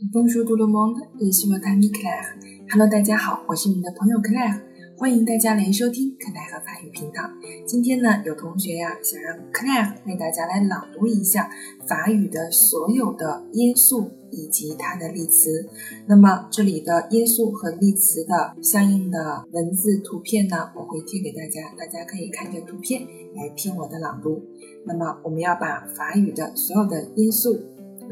[0.00, 2.24] Bonjour tout le monde, ici votre Claire.
[2.70, 4.58] Hello，大家好，我是你们的朋友 Claire，
[4.96, 7.22] 欢迎大家来收听 Claire 法语频道。
[7.66, 11.50] 今天呢，有同学呀想让 Claire 为大家来朗读一下
[11.86, 15.68] 法语的所有的因素以及它的例词。
[16.06, 23.02] 那么这里的因素和例词的相应的文字图片呢，我会贴给大家，大家可以看着图片
[23.36, 24.42] 来听我的朗读。
[24.86, 27.60] 那么我们要把法语的所有的因素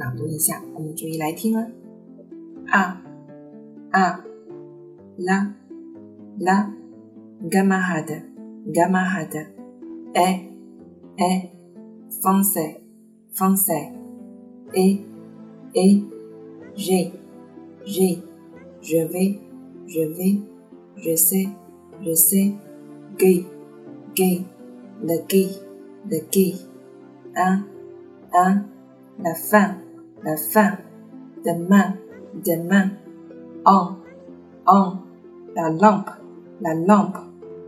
[0.01, 1.67] 朗读一下，我们注意来听啊。
[2.71, 3.03] 啊
[3.91, 4.25] 啊
[5.19, 5.53] ，la
[6.39, 6.71] la
[7.51, 8.23] camarade
[8.73, 9.47] camarade
[10.15, 11.51] e
[12.23, 12.81] français
[13.35, 13.93] français
[14.73, 15.05] e
[15.75, 16.03] e
[16.75, 17.13] j'ai
[17.85, 18.23] j'ai
[18.81, 19.39] je vais
[19.87, 20.41] je vais
[20.97, 21.47] je sais
[22.01, 22.55] je sais
[23.19, 23.45] gay
[24.15, 24.47] gay
[25.03, 25.51] le gay
[26.09, 26.55] le gay
[27.35, 27.65] un
[28.33, 28.65] un
[29.19, 29.77] la fin
[30.25, 30.79] la fin
[31.45, 31.95] demain
[32.35, 32.91] demain,
[33.65, 33.97] en,
[34.67, 34.93] en,
[35.55, 36.11] la lampe,
[36.61, 37.19] la lampe,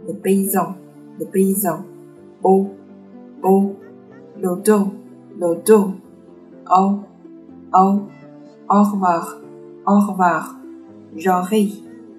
[0.07, 0.75] le paysan,
[1.19, 1.85] le paysan,
[2.43, 2.69] au,
[3.43, 3.77] au,
[4.41, 4.93] le dos,
[5.39, 5.95] le dos,
[6.71, 7.01] au,
[7.75, 8.01] au,
[8.71, 9.41] au revoir,
[9.87, 10.57] au revoir,
[11.17, 11.69] j'aurai,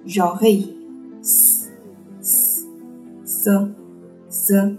[0.04, 0.64] j'aurai,
[1.20, 1.70] s,
[2.20, 2.66] s,
[3.24, 3.68] ce,
[4.28, 4.76] ce,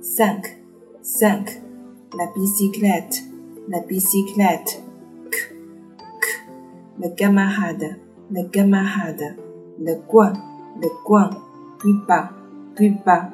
[0.00, 0.60] cinq,
[1.02, 1.62] cinq,
[2.18, 3.22] la bicyclette,
[3.68, 4.83] la bicyclette,
[7.04, 7.98] le camarade,
[8.30, 9.36] le camarade,
[9.78, 10.32] le coin,
[10.80, 11.28] le coin,
[11.78, 12.30] plus bas,
[12.74, 13.28] plus bas,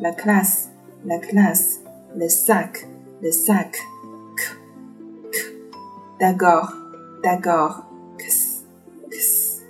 [0.00, 0.72] la classe,
[1.04, 1.82] la classe,
[2.16, 2.88] le sac,
[3.22, 3.76] le sac,
[4.36, 4.42] k,
[5.30, 5.36] k,
[6.18, 6.72] d'accord,
[7.22, 7.84] d'accord,
[8.18, 8.64] x,
[9.12, 9.62] x,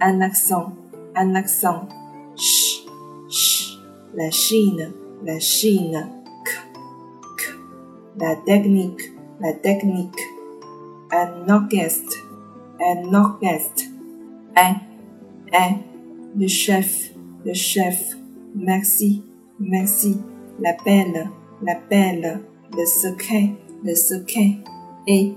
[0.00, 0.72] un accent,
[1.16, 1.88] un accent,
[2.36, 2.86] ch,
[3.28, 3.76] ch,
[4.14, 4.92] la Chine,
[5.24, 6.06] la Chine,
[6.44, 6.50] k,
[7.36, 7.58] k,
[8.20, 10.20] la technique, la technique,
[11.10, 12.29] un orchestre,
[12.80, 13.84] un orchestre.
[14.56, 14.74] Un,
[15.52, 15.76] un,
[16.36, 17.12] le chef,
[17.44, 18.16] le chef.
[18.54, 19.22] Merci,
[19.58, 20.18] merci.
[20.60, 21.30] La belle,
[21.62, 22.40] la belle.
[22.76, 23.50] Le secret,
[23.84, 24.58] le secret.
[25.06, 25.32] Et,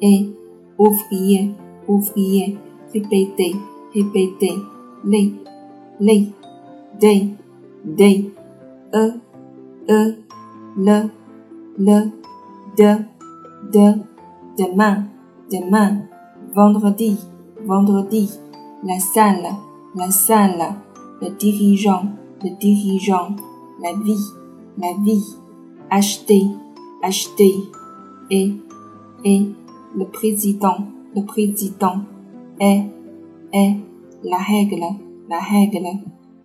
[0.00, 0.30] et,
[0.78, 1.54] ouvrier,
[1.86, 2.58] ouvrier.
[2.92, 3.54] Répétez,
[3.94, 4.54] répétez.
[5.04, 5.32] Les,
[6.00, 6.28] les,
[7.00, 7.28] des,
[7.84, 8.30] des.
[8.94, 9.12] E,
[9.88, 10.14] e,
[10.76, 11.10] le,
[11.78, 12.10] le,
[12.76, 12.96] de,
[13.72, 13.92] de,
[14.58, 15.04] demain,
[15.50, 16.02] demain
[16.54, 17.16] vendredi,
[17.66, 18.30] vendredi,
[18.84, 19.48] la salle,
[19.94, 20.74] la salle,
[21.20, 22.04] le dirigeant,
[22.42, 23.36] le dirigeant,
[23.82, 24.26] la vie,
[24.78, 25.36] la vie,
[25.90, 26.46] acheter,
[27.02, 27.54] acheter,
[28.30, 28.52] et,
[29.24, 29.46] et,
[29.96, 32.00] le président, le président,
[32.60, 32.84] est,
[33.52, 33.76] est,
[34.24, 34.84] la règle,
[35.28, 35.86] la règle,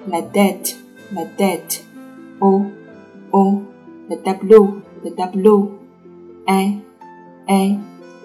[0.07, 0.77] la dette,
[1.13, 1.85] la dette,
[2.41, 2.61] au,
[3.31, 3.61] au,
[4.09, 5.71] le tableau, le tableau,
[6.47, 6.73] est,
[7.49, 7.75] est,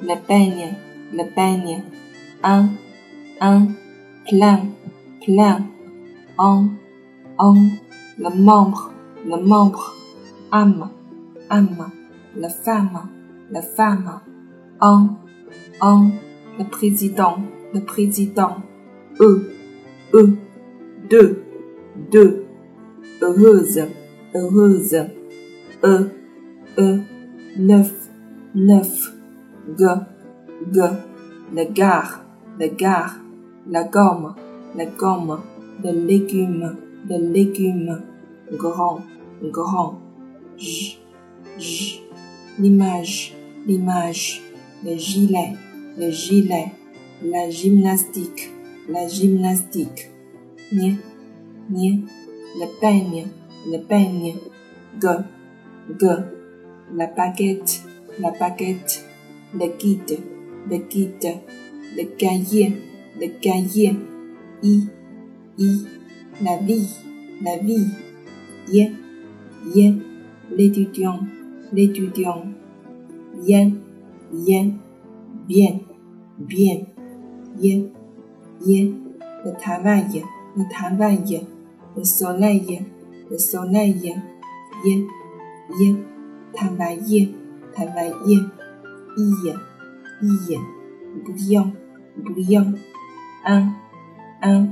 [0.03, 0.75] le peigne,
[1.13, 1.83] le peigne,
[2.43, 2.69] un,
[3.41, 3.69] un,
[4.29, 4.61] plein,
[5.25, 5.67] plein,
[6.39, 6.69] en,
[7.39, 7.55] en,
[8.19, 8.93] le membre,
[9.25, 9.95] le membre,
[10.51, 10.91] âme,
[11.51, 11.91] âme,
[12.37, 13.09] la femme,
[13.51, 14.21] la femme,
[14.81, 15.09] en,
[15.81, 16.11] en,
[16.59, 17.37] le président,
[17.75, 18.57] le président,
[19.21, 19.51] eux,
[20.15, 20.37] eux,
[21.11, 21.43] deux,
[22.11, 22.45] deux,
[23.21, 23.87] heureuse,
[24.35, 25.07] heureuse,
[25.85, 26.11] eux,
[26.79, 27.03] eux,
[27.57, 28.11] neuf,
[28.55, 29.13] neuf,
[29.79, 29.87] G,
[30.71, 30.81] G,
[31.55, 32.25] le gare,
[32.59, 33.21] le gare,
[33.69, 34.35] la gomme,
[34.77, 35.41] la gomme,
[35.83, 36.77] le légume,
[37.09, 38.03] le légume,
[38.53, 39.01] grand,
[39.43, 39.99] grand,
[40.57, 40.99] J,
[41.59, 42.03] J,
[42.59, 43.35] l'image,
[43.67, 44.43] l'image,
[44.85, 45.55] le gilet,
[45.99, 46.73] le gilet,
[47.23, 48.51] la gymnastique,
[48.89, 50.11] la gymnastique,
[50.73, 50.97] Ni,
[51.71, 52.05] ni,
[52.59, 53.27] le peigne,
[53.71, 54.35] le peigne,
[55.01, 55.09] G,
[55.99, 56.07] G,
[56.95, 57.83] la baguette,
[58.19, 59.05] la baguette,
[59.55, 60.19] le guide,
[60.69, 61.41] le guide,
[61.97, 62.73] le cahier,
[63.21, 63.97] le cahier,
[64.63, 64.89] i,
[65.59, 65.87] i,
[66.43, 66.89] la vie,
[67.43, 67.87] la vie,
[68.73, 68.91] y,
[69.75, 69.95] y,
[70.57, 71.21] l'étudiant,
[71.73, 72.45] l'étudiant,
[73.43, 73.81] yen,
[74.33, 74.79] yen,
[75.49, 75.81] bien,
[76.39, 76.87] bien,
[77.61, 77.87] y,
[78.65, 78.95] y,
[79.45, 80.23] le travail,
[80.57, 81.47] le travail,
[81.97, 82.81] le soleil,
[83.31, 84.15] le soleil,
[84.85, 85.07] y,
[85.81, 85.97] y,
[86.55, 87.35] travailler,
[87.75, 88.43] travailler,
[90.23, 90.59] y, y,
[91.25, 91.73] brillant,
[92.17, 92.73] brillant,
[93.45, 93.65] un,
[94.43, 94.67] un,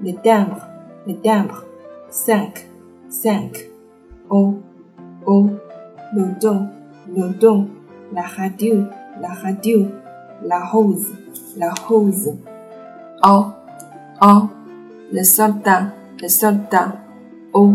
[0.00, 0.66] le timbre,
[1.06, 1.64] le timbre,
[2.10, 2.68] cinq,
[3.08, 3.70] cinq,
[4.30, 4.58] au,
[5.26, 5.46] au,
[6.14, 6.68] le don,
[7.14, 7.68] le don,
[8.12, 8.84] la radio,
[9.20, 9.86] la radio,
[10.44, 11.12] la rose,
[11.56, 12.34] la rose,
[13.24, 13.44] au,
[14.20, 14.42] au,
[15.12, 16.96] le soldat, le soldat,
[17.52, 17.74] au,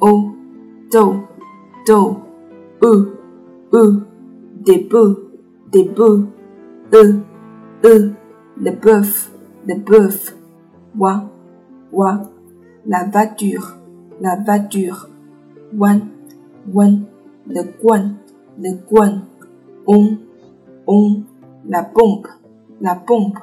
[0.00, 0.32] au,
[0.92, 1.24] do,
[1.86, 2.18] do,
[2.82, 3.18] e,
[3.72, 4.02] e,
[4.64, 5.32] des bœufs,
[5.72, 5.84] des
[6.92, 7.22] e,
[7.84, 8.12] e,
[8.58, 9.32] le bœuf,
[9.66, 10.36] le bœuf,
[10.98, 11.24] wa,
[11.90, 12.30] wa,
[12.86, 13.78] la voiture,
[14.20, 15.08] la voiture,
[15.74, 16.00] wan,
[16.72, 17.06] wan,
[17.46, 18.16] le guan,
[18.58, 19.22] le guan,
[19.86, 20.18] on,
[20.86, 21.24] on,
[21.66, 22.28] la pompe,
[22.80, 23.38] la pompe,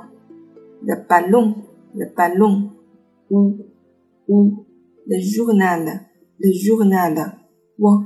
[0.84, 1.56] le ballon,
[1.96, 2.70] le ballon,
[3.32, 3.58] ou,
[4.28, 4.66] ou,
[5.08, 6.02] le journal,
[6.40, 7.40] le journal,
[7.80, 8.04] wa,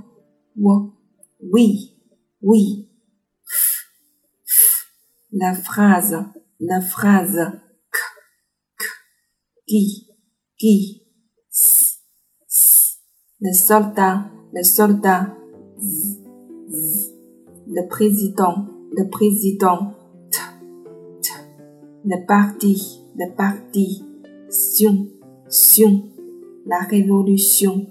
[0.55, 0.85] wa,
[1.51, 1.97] oui,
[2.41, 2.87] oui,
[5.33, 6.15] la phrase,
[6.59, 7.51] la phrase,
[7.91, 7.97] k,
[8.77, 8.83] k,
[9.67, 10.07] qui,
[10.59, 11.01] qui,
[11.49, 12.01] s,
[12.47, 12.99] s,
[13.41, 15.35] le soldat, le soldat,
[15.79, 16.21] z,
[16.69, 17.13] z,
[17.67, 19.93] le président, le président,
[20.29, 20.39] t,
[21.23, 21.29] t,
[22.05, 24.05] le parti, le parti,
[24.49, 25.07] sion,
[25.49, 26.09] sion,
[26.67, 27.87] la révolution,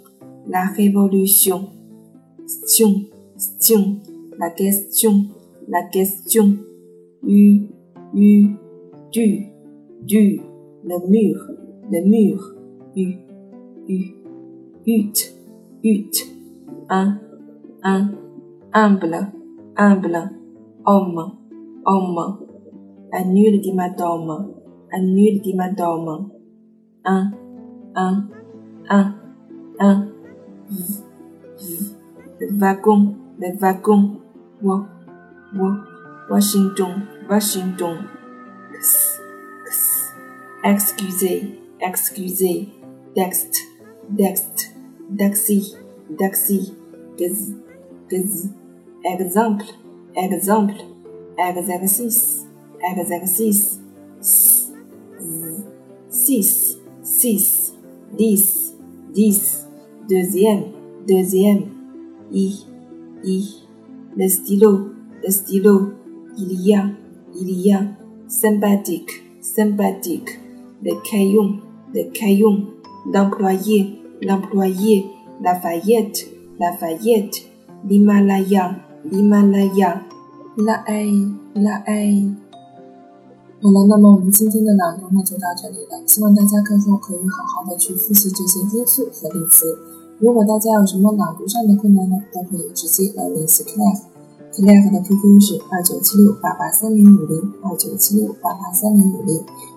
[0.46, 1.70] la révolution,
[2.46, 3.06] sion,
[3.36, 4.00] sion,
[4.38, 5.26] la question,
[5.66, 6.58] la question,
[7.22, 7.68] u,
[8.14, 8.56] u,
[9.12, 9.26] du,
[10.08, 10.40] du,
[10.84, 11.36] le mur,
[11.90, 12.38] le mur,
[12.96, 13.04] u,
[13.88, 13.98] u,
[14.86, 15.16] ut,
[15.84, 16.14] ut,
[16.88, 17.18] un,
[17.84, 18.08] un,
[18.74, 19.32] humble,
[19.76, 20.30] humble,
[20.84, 21.38] homme,
[21.84, 22.38] homme,
[23.12, 24.54] un ultime homme,
[24.92, 26.30] un ultime homme,
[27.04, 27.30] un,
[27.94, 28.28] un,
[28.90, 29.14] un,
[29.78, 30.08] un,
[32.40, 34.20] le wagon, le wagon,
[34.62, 34.86] wa,
[35.54, 35.76] wa,
[36.30, 38.10] Washington, Washington.
[40.62, 42.68] Excusez, excusez.
[43.16, 43.56] Dext,
[44.10, 44.74] dext.
[45.16, 45.74] Taxi,
[46.18, 46.74] taxi.
[47.16, 47.54] Gaz,
[48.10, 48.50] gaz.
[49.04, 49.64] Exemple,
[50.14, 50.74] exemple.
[51.38, 52.46] Exercice,
[52.82, 53.80] exercice.
[56.10, 57.72] Six, six.
[58.12, 58.74] Dix,
[59.14, 59.66] dix.
[60.06, 60.64] Deuxième,
[61.08, 61.62] deuxième.
[62.30, 62.66] I,
[63.24, 63.64] I.
[64.18, 64.90] Le stylo,
[65.24, 65.92] le stylo.
[66.36, 66.90] Il y a,
[67.34, 67.86] il y a.
[68.28, 70.38] Sympathique, sympathique.
[70.82, 71.60] Le crayon,
[71.92, 72.66] le crayon.
[73.12, 75.06] L'employé, l'employé.
[75.42, 76.26] Lafayette,
[76.58, 77.42] Lafayette.
[77.88, 78.76] L'Himalaya,
[79.10, 80.02] l'Himalaya.
[80.56, 81.04] La A
[81.54, 82.36] La A。
[83.60, 86.02] 好了，那么我们今天的朗读呢就到这里了。
[86.06, 89.78] 希望大家课后可以好好的去复习这些因素和例词。
[90.18, 94.11] 如果大家有什么朗读上的困难呢，都可以直接来联系 Claire。
[94.52, 99.34] Claire 的 QQ 是二九七六八八三零五零二九七六八八三零五零，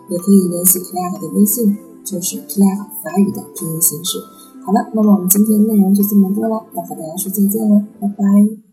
[0.10, 4.20] 也可以联系 Claire 的微信，就是 Claire 法语的拼音形式。
[4.66, 8.65] 好了，那么我们今天内容就这么多了，要和大家说再见了，拜拜。